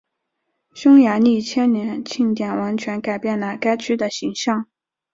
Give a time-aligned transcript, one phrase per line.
[0.73, 4.65] 匈牙利千年庆典完全改变了该区的形象。